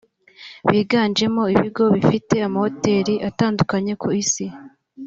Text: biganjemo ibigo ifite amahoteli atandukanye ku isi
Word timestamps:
biganjemo 0.71 1.43
ibigo 1.55 1.85
ifite 2.01 2.35
amahoteli 2.47 3.13
atandukanye 3.29 3.93
ku 4.01 4.07
isi 4.23 4.45